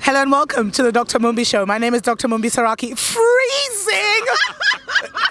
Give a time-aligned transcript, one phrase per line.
[0.00, 1.20] Hello and welcome to the Dr.
[1.20, 1.64] Mumbi Show.
[1.66, 2.26] My name is Dr.
[2.26, 2.98] Mumbi Seraki.
[2.98, 4.26] Freezing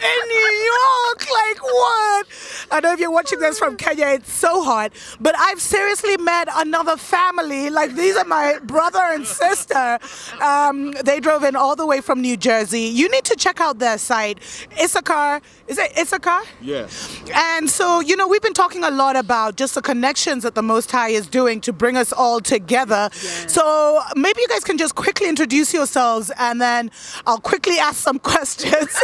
[0.10, 1.20] in New York.
[1.32, 2.28] Like what?
[2.71, 4.93] I know if you're watching this from Kenya, it's so hot.
[5.19, 7.69] But I've seriously met another family.
[7.69, 10.00] Like these are my brother and sister.
[10.42, 12.82] Um, they drove in all the way from New Jersey.
[12.82, 14.39] You need to check out their site.
[14.82, 15.42] Issachar.
[15.68, 16.42] Is it Issachar?
[16.61, 17.21] Yes.
[17.33, 20.64] And so, you know, we've been talking a lot about just the connections that the
[20.64, 23.09] Most High is doing to bring us all together.
[23.14, 23.54] Yes.
[23.54, 26.92] So maybe you guys can just quickly introduce yourselves and then
[27.25, 28.95] I'll quickly ask some questions.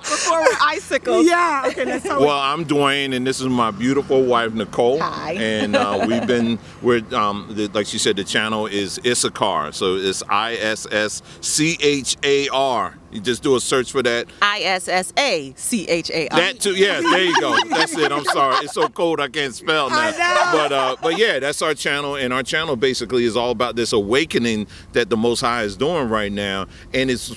[0.00, 1.26] Before we're icicles.
[1.26, 4.98] yeah, let's Well, I'm Dwayne, and this is my beautiful wife Nicole.
[5.00, 5.34] Hi.
[5.46, 9.96] And uh, we've been, we're um, the, like she said, the channel is Issachar, so
[9.96, 12.96] it's I S S C H A R.
[13.10, 14.26] You just do a search for that.
[14.42, 16.38] I S S A C H A R.
[16.38, 17.00] That too, yeah.
[17.00, 17.56] There you go.
[17.70, 18.12] That's it.
[18.12, 18.64] I'm sorry.
[18.64, 20.12] It's so cold I can't spell now.
[20.52, 23.92] But uh, but yeah, that's our channel, and our channel basically is all about this
[23.92, 27.28] awakening that the Most High is doing right now, and it's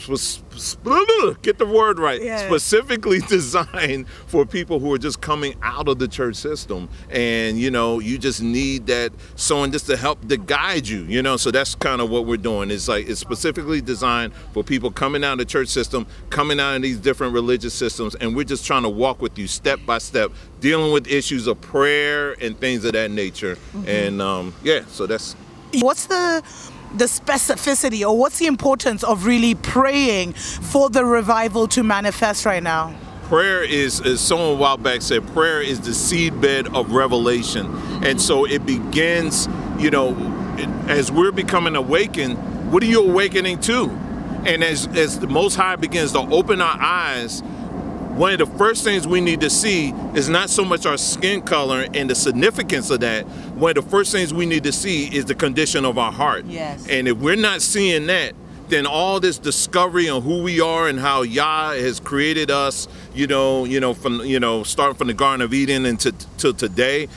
[1.42, 2.22] get the word right.
[2.22, 2.46] Yeah.
[2.46, 7.72] Specifically designed for people who are just coming out of the church system, and you
[7.72, 11.04] know, you just need that someone just to help to guide you.
[11.04, 12.72] You know, so that's kind of what we're doing.
[12.72, 16.76] It's like it's specifically designed for people coming out of the church system, coming out
[16.76, 19.98] of these different religious systems, and we're just trying to walk with you step by
[19.98, 23.58] step, dealing with issues of prayer and things of that nature.
[23.86, 25.34] And um, yeah, so that's
[25.74, 26.44] What's the
[26.96, 32.64] the specificity or what's the importance of really praying for the revival to manifest right
[32.64, 32.96] now?
[33.30, 37.68] prayer is, as someone a while back said, prayer is the seedbed of revelation.
[38.04, 39.48] And so it begins,
[39.78, 40.16] you know,
[40.88, 42.38] as we're becoming awakened,
[42.72, 43.88] what are you awakening to?
[44.46, 47.42] And as, as the Most High begins to open our eyes,
[48.20, 51.42] one of the first things we need to see is not so much our skin
[51.42, 53.26] color and the significance of that.
[53.56, 56.46] One of the first things we need to see is the condition of our heart.
[56.46, 56.86] Yes.
[56.90, 58.34] And if we're not seeing that,
[58.68, 63.26] then all this discovery on who we are and how Yah has created us, you
[63.26, 66.54] know, you know, from you know, starting from the Garden of Eden and to, to
[66.54, 67.08] today,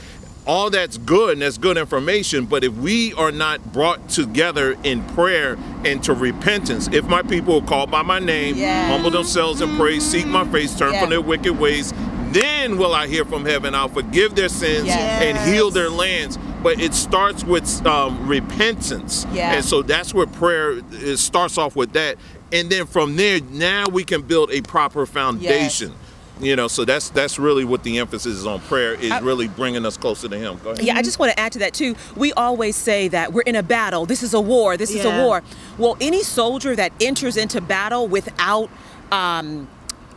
[0.45, 2.45] all that's good and that's good information.
[2.45, 7.61] But if we are not brought together in prayer and to repentance, if my people
[7.61, 8.89] are called by my name, Yes.
[8.91, 11.01] humble themselves and pray, seek my face, turn Yeah.
[11.01, 11.93] from their wicked ways,
[12.31, 13.75] then will I hear from heaven.
[13.75, 15.21] I'll forgive their sins Yes.
[15.23, 16.37] and heal their lands.
[16.63, 19.25] But it starts with um, repentance.
[19.35, 22.17] And so that's where prayer it starts off with that.
[22.51, 25.91] And then from there, now we can build a proper foundation.
[26.39, 29.85] You know, so that's that's really what the emphasis is on prayer is really bringing
[29.85, 30.59] us closer to Him.
[30.63, 30.83] Go ahead.
[30.83, 31.95] Yeah, I just want to add to that too.
[32.15, 34.05] We always say that we're in a battle.
[34.05, 34.75] This is a war.
[34.75, 35.43] This is a war.
[35.77, 38.69] Well, any soldier that enters into battle without
[39.11, 39.67] um,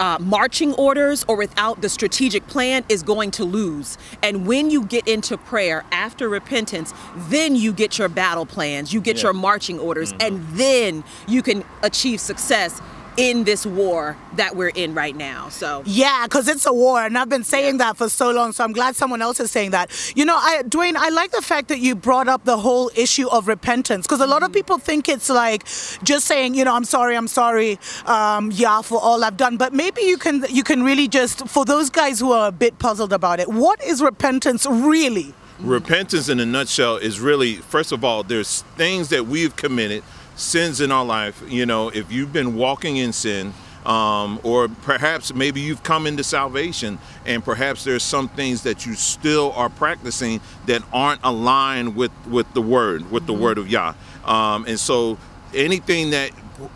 [0.01, 3.97] uh, marching orders or without the strategic plan is going to lose.
[4.23, 6.93] And when you get into prayer after repentance,
[7.29, 9.25] then you get your battle plans, you get Yeah.
[9.25, 12.81] your marching orders, and then you can achieve success
[13.17, 15.49] in this war that we're in right now.
[15.49, 18.53] So Yeah, because it's a war, and I've been saying that for so long.
[18.53, 19.91] So I'm glad someone else is saying that.
[20.15, 23.29] You know, I, Dwayne, I like the fact that you brought up the whole issue
[23.29, 25.65] of repentance, because a lot of people think it's like
[26.03, 29.57] just saying, you know, I'm sorry, I'm sorry, um, yeah, for all I've done.
[29.57, 32.79] But maybe you can you can really just for those guys who are a bit
[32.79, 35.35] puzzled about it, what is repentance really?
[35.61, 40.03] Repentance in a nutshell is really, first of all, there's things that we've committed,
[40.37, 41.43] sins in our life.
[41.49, 43.53] You know, if you've been walking in sin,
[43.87, 48.95] um, or perhaps maybe you've come into salvation and perhaps there's some things that you
[48.95, 53.95] still are practicing that aren't aligned with, with the word, with the word of Yah.
[54.25, 55.19] Um, and so
[55.55, 56.33] anything that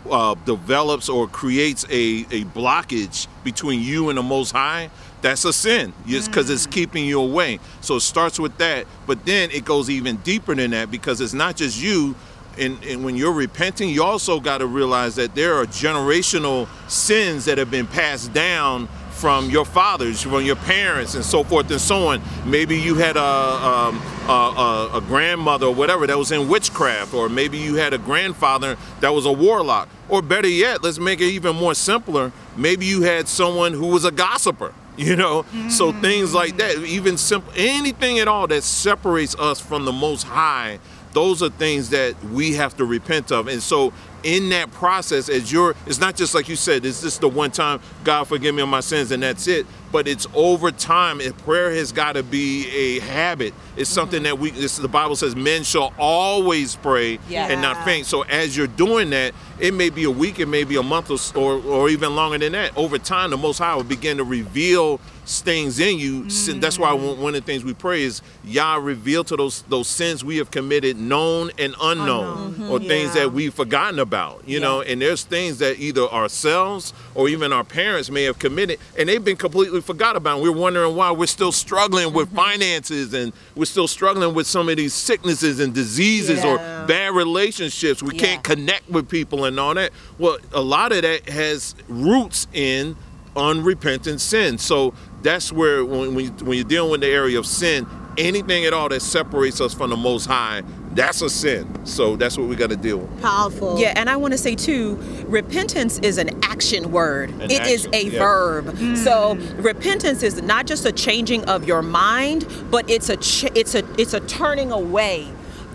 [0.09, 4.89] uh, develops or creates a, a blockage between you and the Most High,
[5.21, 5.93] that's a sin.
[6.07, 7.59] Just because it's keeping you away.
[7.81, 11.33] So it starts with that, but then it goes even deeper than that because it's
[11.33, 12.15] not just you.
[12.57, 17.45] And, and when you're repenting, you also got to realize that there are generational sins
[17.45, 18.87] that have been passed down
[19.21, 22.19] from your fathers, from your parents, and so forth and so on.
[22.43, 27.13] Maybe you had a, um, a, a, a grandmother or whatever that was in witchcraft,
[27.13, 29.89] or maybe you had a grandfather that was a warlock.
[30.09, 32.31] Or better yet, let's make it even more simpler.
[32.57, 34.73] Maybe you had someone who was a gossiper.
[34.97, 39.85] You know, so things like that, even simple, anything at all that separates us from
[39.85, 40.79] the Most High,
[41.13, 43.47] those are things that we have to repent of.
[43.47, 43.93] And so
[44.23, 47.51] in that process, as you're, it's not just like you said, it's just the one
[47.51, 49.65] time, God forgive me of my sins, and that's it.
[49.91, 51.19] But it's over time.
[51.19, 53.53] And prayer has got to be a habit.
[53.75, 54.25] It's something mm-hmm.
[54.25, 57.47] that we, the Bible says, men shall always pray Yeah.
[57.47, 58.05] and not faint.
[58.05, 61.11] So as you're doing that, it may be a week, it may be a month,
[61.11, 62.77] or, or, or even longer than that.
[62.77, 66.29] Over time, the Most High will begin to reveal things in you.
[66.29, 69.61] Sin- That's why one one of the things we pray is Yah reveal to those
[69.63, 72.53] those sins we have committed, known and unknown, Unknown.
[72.53, 72.71] Mm-hmm.
[72.71, 74.43] or things that we've forgotten about.
[74.47, 78.79] You know, and there's things that either ourselves or even our parents may have committed,
[78.97, 80.35] and they've been completely forgot about.
[80.39, 82.37] And we're wondering why we're still struggling with mm-hmm.
[82.37, 86.49] finances, and we're still struggling with some of these sicknesses and diseases Yeah.
[86.83, 88.01] or bad relationships.
[88.01, 88.21] We Yeah.
[88.25, 89.91] can't connect with people and all that.
[90.17, 92.95] Well, a lot of that has roots in
[93.35, 94.57] unrepentant sin.
[94.57, 97.87] So that's where when, when, you, when you're dealing with the area of sin,
[98.17, 100.63] anything at all that separates us from the Most High,
[100.93, 101.85] that's a sin.
[101.85, 103.21] So that's what we got to deal with.
[103.21, 103.79] Powerful.
[103.79, 104.95] Yeah, and I want to say too,
[105.27, 107.29] repentance is an action word.
[107.29, 108.19] An It is action, a yeah.
[108.19, 108.65] verb.
[108.65, 108.97] Mm.
[108.97, 113.75] So repentance is not just a changing of your mind, but it's a ch- it's
[113.75, 115.27] a it's a turning away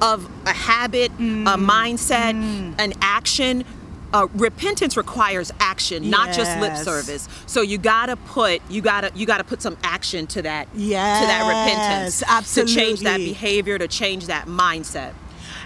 [0.03, 1.47] of a habit, a mm.
[1.47, 2.75] mindset, mm.
[2.79, 3.65] an action.
[4.17, 7.29] Uh, repentance requires action, not just lip service.
[7.47, 11.43] So you gotta put you gotta you gotta put some action to that to that
[11.45, 15.13] Yes, repentance to change that behavior, to change that mindset.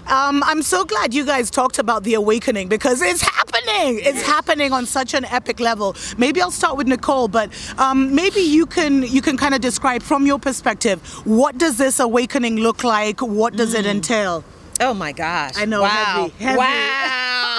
[0.07, 4.01] Um, I'm so glad you guys talked about the awakening because it's happening.
[4.03, 5.95] It's happening on such an epic level.
[6.17, 10.03] Maybe I'll start with Nicole, but um, maybe you can you can kind of describe
[10.03, 13.21] from your perspective what does this awakening look like?
[13.21, 14.43] What does it entail?
[14.81, 15.53] Oh my gosh.
[15.57, 16.29] I know, Wow.
[16.29, 16.57] heavy, heavy.
[16.57, 17.50] Wow.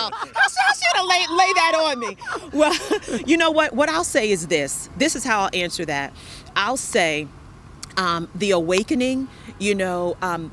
[1.08, 2.16] Laid, lay that on me.
[2.52, 2.74] Well,
[3.26, 3.74] you know what?
[3.74, 4.88] What I'll say is this.
[4.96, 6.12] This is how I'll answer that.
[6.56, 7.26] I'll say
[7.96, 9.28] um, the awakening,
[9.58, 10.52] you know, um,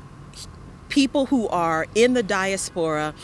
[0.88, 3.14] people who are in the diaspora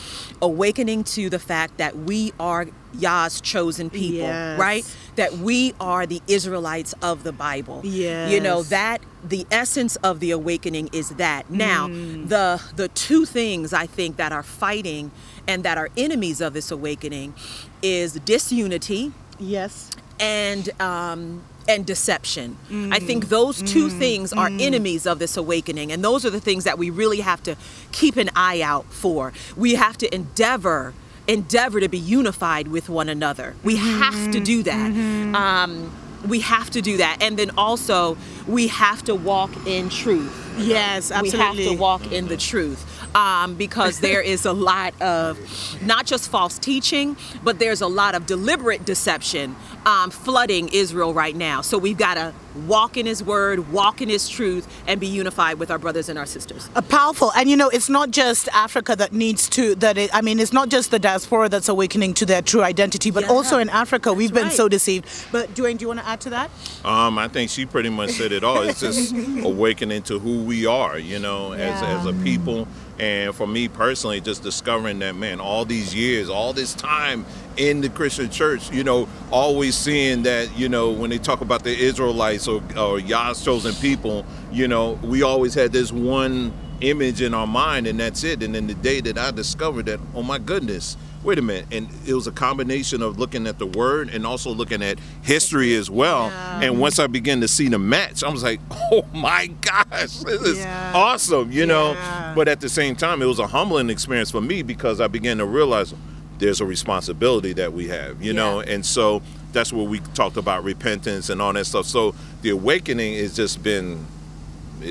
[0.41, 4.57] awakening to the fact that we are Yah's chosen people, Yes.
[4.59, 4.97] right?
[5.17, 7.81] That we are the Israelites of the Bible.
[7.83, 8.29] Yeah.
[8.29, 11.49] You know, that the essence of the awakening is that.
[11.49, 12.29] Now, Mm.
[12.29, 15.11] the the two things I think that are fighting
[15.47, 17.33] and that are enemies of this awakening
[17.81, 19.89] is disunity Yes.
[20.19, 22.55] and um, and deception.
[22.97, 26.63] I think those two things are enemies of this awakening, and those are the things
[26.63, 27.55] that we really have to
[27.91, 29.33] keep an eye out for.
[29.57, 30.93] We have to endeavor
[31.27, 33.55] endeavor to be unified with one another.
[33.63, 35.35] We have to do that.
[35.35, 35.91] Um,
[36.27, 41.11] we have to do that, and then also we have to walk in truth Yes,
[41.11, 41.39] absolutely.
[41.39, 45.37] we have to walk in the truth um, because there is a lot of
[45.83, 51.35] not just false teaching, but there's a lot of deliberate deception um, flooding Israel right
[51.35, 51.61] now.
[51.61, 52.33] So we've got to
[52.65, 56.17] walk in His word, walk in His truth, and be unified with our brothers and
[56.17, 56.69] our sisters.
[56.75, 60.21] Uh, powerful and you know it's not just africa that needs to that it, i
[60.21, 63.29] mean it's not just the diaspora that's awakening to their true identity but Yeah.
[63.31, 64.53] also in africa we've been right.
[64.53, 66.49] so deceived but Dwayne, do you want to add to that
[66.85, 68.61] Um, I think she pretty much said it all.
[68.63, 69.13] It's just
[69.43, 71.99] awakening to who we are, you know, as, Yeah.
[71.99, 72.67] as a people.
[72.99, 77.25] And for me personally, just discovering that, man, all these years, all this time
[77.57, 81.63] in the Christian church, you know, always seeing that, you know, when they talk about
[81.63, 87.21] the Israelites or, or Yah's chosen people, you know, we always had this one image
[87.21, 88.43] in our mind and that's it.
[88.43, 91.65] And then the day that I discovered that, oh my goodness, wait a minute.
[91.71, 95.75] And it was a combination of looking at the word and also looking at history
[95.75, 96.25] as well.
[96.61, 100.41] And once I began to see the match, I was like, oh my gosh, this
[100.43, 100.91] is Yeah.
[100.93, 101.93] awesome, you know.
[101.93, 102.33] Yeah.
[102.35, 105.39] But at the same time, it was a humbling experience for me because I began
[105.39, 105.93] to realize
[106.39, 108.59] there's a responsibility that we have, you know.
[108.59, 109.21] And so
[109.53, 111.85] that's where we talked about repentance and all that stuff.
[111.85, 114.05] So the awakening has just been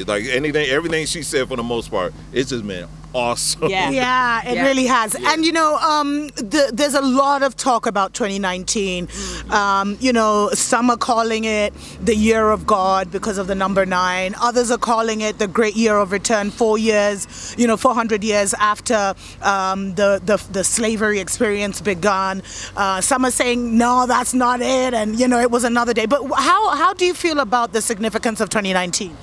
[0.07, 3.69] like anything, everything she said for the most part, it's just been awesome.
[3.71, 3.91] Yeah.
[3.91, 4.67] Yeah, it Yeah.
[4.67, 5.15] really has.
[5.15, 9.09] And you know, um, the, there's a lot of talk about 2019.
[9.51, 11.73] Um, you know, some are calling it
[12.05, 14.35] the year of God because of the number nine.
[14.41, 16.51] Others are calling it the great year of return.
[16.51, 17.27] Four years,
[17.59, 22.43] you know, 400 years after um, the, the the slavery experience began.
[22.77, 26.07] Uh, some are saying no, that's not it, and you know, it was another day.
[26.07, 29.17] But how how do you feel about the significance of 2019?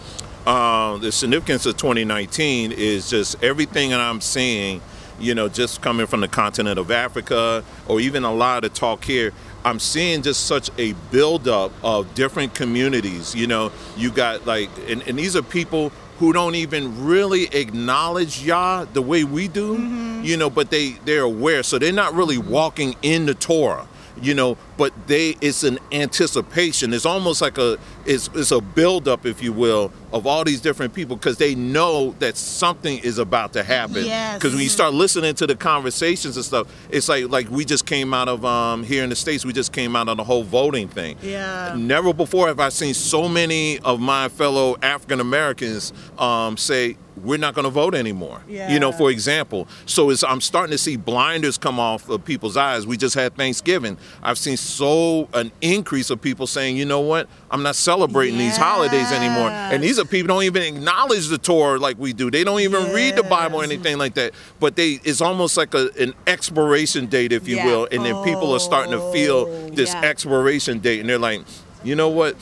[0.45, 4.81] Um, the significance of 2019 is just everything that I'm seeing,
[5.19, 8.77] you know, just coming from the continent of Africa or even a lot of the
[8.77, 9.31] talk here.
[9.63, 13.33] I'm seeing just such a buildup of different communities.
[13.33, 18.43] You know, you got like, and, and these are people who don't even really acknowledge
[18.43, 19.81] Yah the way we do,
[20.21, 21.63] you know, but they, they're aware.
[21.63, 23.87] So they're not really walking in the Torah
[24.21, 26.93] you know, but they it's an anticipation.
[26.93, 30.93] It's almost like a it's it's a buildup, if you will, of all these different
[30.93, 34.05] people because they know that something is about to happen.
[34.05, 34.37] Yes.
[34.37, 37.85] Because when you start listening to the conversations and stuff, it's like like we just
[37.85, 39.45] came out of um, here in the states.
[39.45, 41.17] We just came out of the whole voting thing.
[41.21, 41.75] Yeah.
[41.77, 47.37] Never before have I seen so many of my fellow African Americans um, say we're
[47.37, 48.41] not going to vote anymore.
[48.47, 48.71] Yeah.
[48.71, 49.67] You know, for example.
[49.85, 52.85] So it's, I'm starting to see blinders come off of people's eyes.
[52.87, 53.97] We just had Thanksgiving.
[54.21, 58.57] I've seen so an increase of people saying, you know what, I'm not celebrating these
[58.57, 59.49] holidays anymore.
[59.51, 62.31] And these are people don't even acknowledge the Torah like we do.
[62.31, 64.33] They don't even read the Bible or anything like that.
[64.59, 67.65] But they it's almost like a, an expiration date, if you Yeah.
[67.65, 67.87] will.
[67.91, 70.01] And then people are starting to feel oh, this Yeah.
[70.09, 71.41] expiration date, and they're like,
[71.83, 72.35] you know what?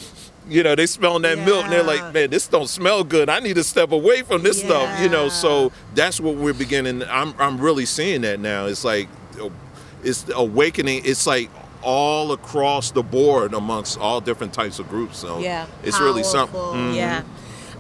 [0.49, 3.29] You know, they smelling that milk, and they're like, man, this don't smell good.
[3.29, 4.99] I need to step away from this stuff.
[5.01, 7.03] You know, so that's what we're beginning.
[7.03, 8.65] I'm I'm really seeing that now.
[8.65, 9.07] It's like
[10.03, 11.03] it's awakening.
[11.05, 11.49] It's like
[11.83, 15.17] all across the board amongst all different types of groups.
[15.17, 15.65] So Yeah.
[15.83, 16.59] it's really something.
[16.59, 16.73] Powerful.
[16.79, 16.95] Mhm.
[16.95, 17.21] Yeah.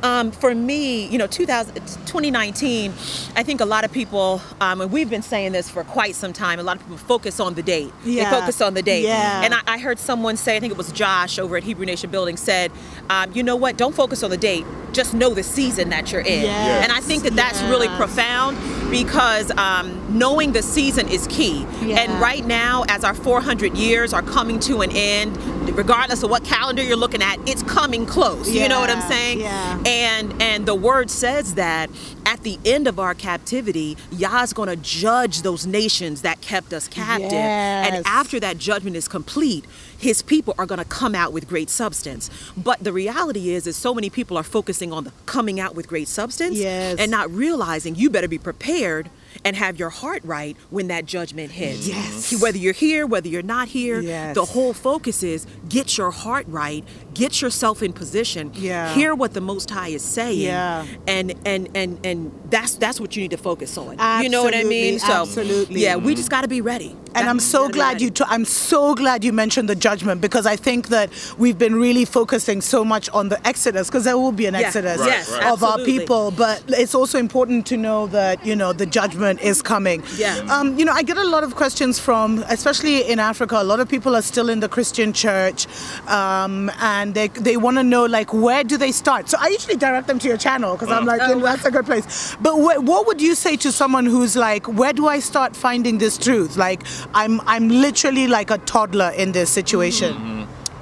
[0.03, 1.75] Um, for me, you know, 2000,
[2.07, 2.91] 2019,
[3.35, 6.33] I think a lot of people, um, and we've been saying this for quite some
[6.33, 7.93] time, a lot of people focus on the date.
[8.03, 8.23] Yeah.
[8.31, 9.03] They focus on the date.
[9.03, 9.43] Yeah.
[9.43, 12.09] And I, I heard someone say, I think it was Josh over at Hebrew Nation
[12.09, 12.71] Building, said,
[13.11, 16.21] um, you know what, don't focus on the date, just know the season that you're
[16.21, 16.43] in.
[16.43, 16.83] Yes.
[16.83, 18.57] And I think that that's really profound
[18.91, 21.65] because um, knowing the season is key.
[21.81, 21.99] Yeah.
[21.99, 25.37] And right now, as our 400 years are coming to an end,
[25.75, 28.49] regardless of what calendar you're looking at, it's coming close.
[28.49, 29.39] You know what I'm saying?
[29.39, 29.83] Yeah.
[29.85, 31.89] And and the word says that
[32.25, 36.87] at the end of our captivity, Yah's going to judge those nations that kept us
[36.87, 37.31] captive.
[37.31, 37.91] Yes.
[37.91, 39.65] And after that judgment is complete,
[39.97, 42.29] his people are going to come out with great substance.
[42.57, 44.43] But the reality is is so many people are
[44.81, 46.97] focusing on the coming out with great substance Yes.
[46.99, 49.09] and not realizing you better be prepared
[49.45, 51.87] and have your heart right when that judgment hits.
[51.87, 52.41] Yes.
[52.41, 54.35] Whether you're here, whether you're not here, Yes.
[54.35, 56.83] the whole focus is get your heart right,
[57.13, 58.93] get yourself in position, Yeah.
[58.93, 60.85] hear what the Most High is saying, Yeah.
[61.07, 63.97] and and and and that's that's what you need to focus on.
[64.23, 64.99] You know what I mean?
[64.99, 65.81] So absolutely.
[65.81, 66.95] yeah, we just got to be ready.
[67.13, 68.09] And I'm so glad you.
[68.09, 72.05] T- I'm so glad you mentioned the judgment because I think that we've been really
[72.05, 74.61] focusing so much on the exodus because there will be an Yeah.
[74.67, 75.45] exodus Right, Yes, right.
[75.51, 79.61] of our people, but it's also important to know that you know the judgment is
[79.61, 80.03] coming.
[80.17, 80.37] Yeah.
[80.49, 83.57] Um, you know, I get a lot of questions from, especially in Africa.
[83.59, 85.67] A lot of people are still in the Christian church,
[86.07, 89.29] um, and they they want to know like where do they start.
[89.29, 91.85] So I usually direct them to your channel because I'm like, Oh, that's a good
[91.85, 92.35] place.
[92.41, 95.97] But wh- what would you say to someone who's like, where do I start finding
[95.97, 96.55] this truth?
[96.57, 96.81] Like,
[97.13, 100.41] I'm I'm literally like a toddler in this situation.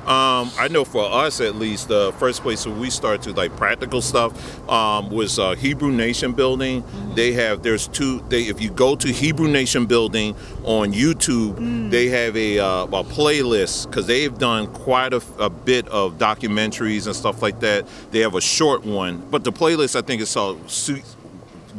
[0.09, 3.55] Um, I know for us at least, the first place where we start to like
[3.57, 6.83] practical stuff um, was uh, Hebrew Nation Building.
[7.13, 8.19] They have there's two.
[8.27, 13.03] They if you go to Hebrew Nation Building on YouTube, they have a, uh, a
[13.03, 17.85] playlist because they've done quite a, a bit of documentaries and stuff like that.
[18.09, 20.71] They have a short one, but the playlist I think is called.
[20.71, 21.03] Su-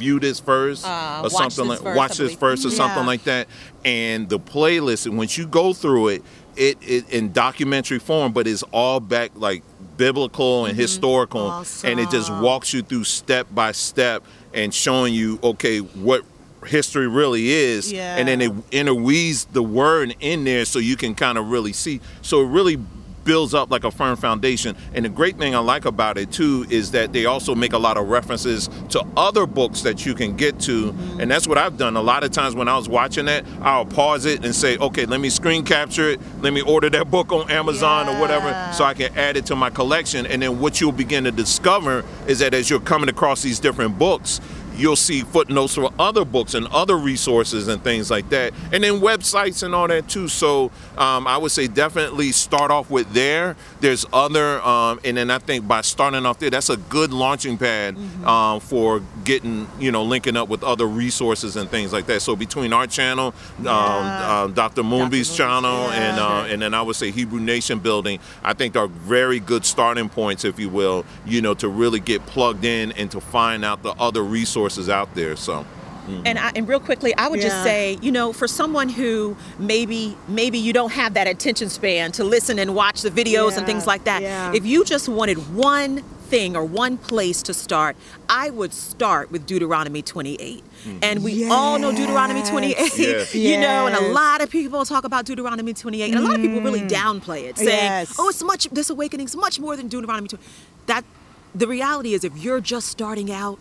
[0.00, 3.46] View this first, Uh, or something like first, watch this first, or something like that.
[3.84, 6.22] And the playlist, and once you go through it,
[6.56, 9.62] it, it in documentary form, but it's all back like
[9.98, 15.38] biblical and historical, and it just walks you through step by step and showing you
[15.42, 16.24] okay what
[16.66, 18.16] history really is, Yeah.
[18.16, 22.00] and then it interweaves the word in there so you can kind of really see.
[22.22, 22.78] So it really
[23.30, 24.74] builds up like a firm foundation.
[24.92, 27.78] And the great thing I like about it too is that they also make a
[27.78, 30.92] lot of references to other books that you can get to.
[31.20, 31.94] And that's what I've done.
[31.96, 35.06] A lot of times when I was watching it, I'll pause it and say, okay,
[35.06, 36.20] let me screen capture it.
[36.42, 39.54] Let me order that book on Amazon or whatever so I can add it to
[39.54, 40.26] my collection.
[40.26, 43.96] And then what you'll begin to discover is that as you're coming across these different
[43.96, 44.40] books,
[44.80, 48.94] you'll see footnotes for other books and other resources and things like that and then
[49.00, 50.26] websites and all that too.
[50.26, 53.56] So um, i would say definitely start off with there.
[53.80, 57.58] There's other um, and then i think by starting off there that's a good launching
[57.58, 62.22] pad um, for getting you know linking up with other resources and things like that.
[62.22, 66.96] So between our channel um, uh, dr Mumbi's channel and uh, and then i would
[66.96, 71.42] say hebrew nation building i think are very good starting points if you will you
[71.42, 75.36] know to really get plugged in and to find out the other resources out there
[75.36, 75.64] so
[76.06, 76.22] mm.
[76.24, 80.16] And, I, and real quickly, I would just say, you know, for someone who maybe
[80.28, 83.86] maybe you don't have that attention span to listen and watch the videos and things
[83.86, 84.52] like that, yeah.
[84.52, 87.96] if you just wanted one thing or one place to start,
[88.28, 90.64] I would start with Deuteronomy 28.
[90.84, 90.98] Mm.
[91.02, 93.34] And we all know Deuteronomy 28, Yes.
[93.34, 96.40] you know, and a lot of people talk about Deuteronomy 28, and a lot of
[96.40, 96.88] people really mm.
[96.88, 98.16] downplay it, saying, Yes.
[98.18, 98.68] "Oh, it's much.
[98.70, 100.48] This awakening is much more than Deuteronomy 28."
[100.86, 101.04] That
[101.54, 103.58] the reality is, if you're just starting out,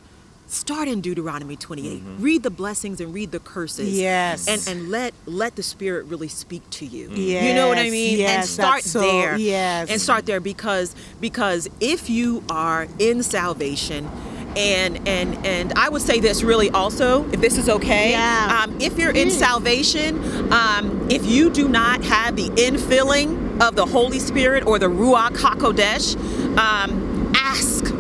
[0.50, 2.02] start in Deuteronomy 28.
[2.20, 3.98] Read the blessings and read the curses.
[3.98, 4.48] Yes.
[4.48, 7.10] And and let let the Spirit really speak to you.
[7.12, 8.18] Yes, you know what I mean?
[8.18, 8.40] Yes, mean?
[8.40, 9.38] and start so- there.
[9.38, 9.90] yes.
[9.90, 14.10] And start there because because if you are in salvation
[14.56, 18.12] and and and I would say this really also, if this is okay.
[18.12, 18.64] Yeah.
[18.64, 23.86] Um, if you're in salvation, um, if you do not have the infilling of the
[23.86, 26.16] Holy Spirit or the Ruach Hakodesh,
[26.58, 27.09] um, ask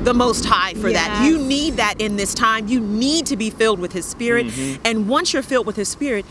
[0.03, 1.25] the Most High for that.
[1.25, 2.68] You need that in this time.
[2.68, 4.48] You need to be filled with His Spirit.
[4.48, 4.82] Mm-hmm.
[4.86, 6.25] And once you're filled with His Spirit,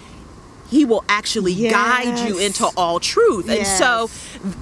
[0.71, 3.49] he will actually guide you into all truth.
[3.49, 4.11] And so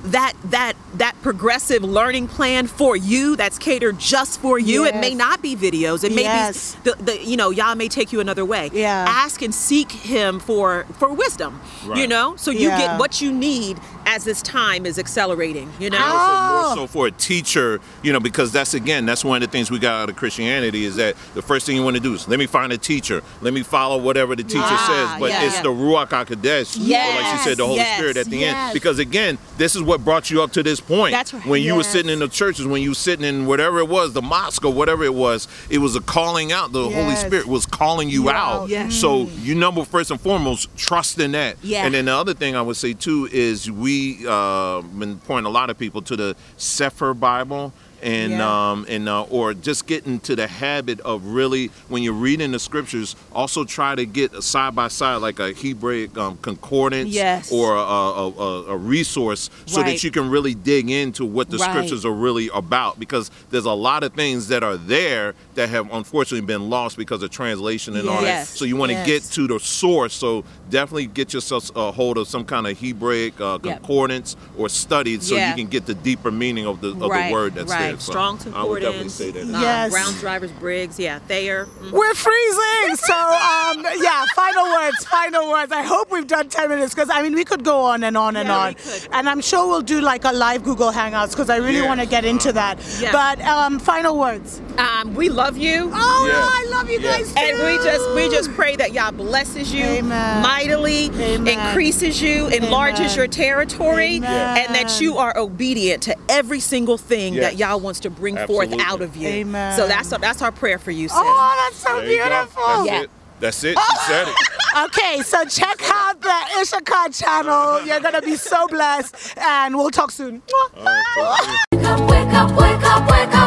[0.04, 5.14] that that that progressive learning plan for you that's catered just for you it may
[5.14, 6.04] not be videos.
[6.04, 6.76] It may Yes.
[6.76, 8.70] be the, the you know y'all may take you another way.
[8.72, 9.04] Yeah.
[9.08, 11.60] ask and seek him for for wisdom
[11.94, 12.34] you know?
[12.36, 12.78] So you Yeah.
[12.78, 15.98] get what you need as this time is accelerating you know?
[16.00, 16.74] I would say Oh.
[16.76, 19.70] more so for a teacher, you know, because that's again, that's one of the things
[19.70, 22.26] we got out of Christianity is that the first thing you want to do is
[22.28, 25.20] let me find a teacher, let me follow whatever the teacher Ah, says.
[25.20, 28.16] But yeah, it's the the Ruach Hakodesh, or like she said, the Holy Yes, Spirit
[28.16, 28.56] at the yes.
[28.56, 28.74] end.
[28.74, 31.12] Because again, this is what brought you up to this point.
[31.12, 31.46] That's right.
[31.46, 34.12] When you were sitting in the churches, when you were sitting in whatever it was,
[34.12, 36.72] the mosque or whatever it was, it was a calling out.
[36.72, 38.68] The Holy Spirit was calling you out.
[38.68, 38.94] Yes.
[38.94, 41.56] So you number first and foremost, trust in that.
[41.62, 41.84] Yeah.
[41.84, 45.50] And then the other thing I would say too is we uh, been pointing a
[45.50, 47.72] lot of people to the Cepher Bible
[48.06, 48.70] and Yeah.
[48.70, 52.58] um, and uh, or just get into the habit of really when you're reading the
[52.58, 57.50] scriptures, also try to get a side by side like a Hebraic um, concordance Yes.
[57.52, 61.58] or a, a, a, a resource so that you can really dig into what the
[61.58, 61.70] Right.
[61.70, 65.92] scriptures are really about because there's a lot of things that are there that have
[65.92, 68.26] unfortunately been lost because of translation and all that.
[68.26, 68.48] Yes.
[68.50, 69.06] So you want to Yes.
[69.06, 70.14] get to the source.
[70.14, 73.78] So definitely get yourself a hold of some kind of Hebraic uh, Yep.
[73.78, 75.50] concordance or study so Yeah.
[75.50, 77.95] you can get the deeper meaning of the of right the word that's right there.
[78.00, 79.54] So strong I would definitely concordance say that.
[79.54, 79.90] uh, Yes.
[79.92, 81.92] Brown's drivers briggs yeah thayer mhm.
[81.92, 82.96] We're freezing.
[82.96, 85.72] So, um, yeah, final words, final words.
[85.72, 88.36] I hope we've done 10 minutes because, I mean, we could go on and on
[88.36, 88.68] and Yeah, on.
[88.68, 89.08] we could.
[89.12, 91.88] And I'm sure we'll do like a live Google Hangouts because I really Yeah.
[91.88, 92.78] want to get into that.
[93.00, 93.12] Yeah.
[93.12, 94.60] But um, final words.
[94.78, 96.48] um, we love you Oh, Yeah.
[96.60, 97.12] I love you Yeah.
[97.18, 97.38] guys too.
[97.40, 100.42] And we just we just pray that Yah blesses you Amen.
[100.42, 101.46] mightily, Amen.
[101.46, 104.58] increases you, enlarges your territory, Amen.
[104.66, 107.44] and that you are obedient to every single thing Yes.
[107.44, 108.78] that Yah God wants to bring Absolutely.
[108.78, 109.28] forth out of you.
[109.28, 109.76] Amen.
[109.76, 111.18] So that's that's our prayer for you, sis.
[111.20, 112.62] Oh, that's so there beautiful.
[112.66, 113.02] That's yeah.
[113.02, 113.10] It.
[113.38, 113.78] That's it.
[113.78, 114.34] She said it.
[114.76, 117.80] Okay, so check out the Issachar channel.
[117.86, 120.42] You're gonna be so blessed, and we'll talk soon.
[120.76, 121.64] Right!
[121.72, 122.50] Wake up!
[122.50, 123.10] Wake up!
[123.10, 123.45] Wake up!